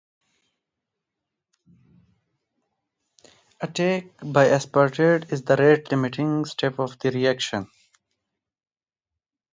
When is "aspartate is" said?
4.47-5.43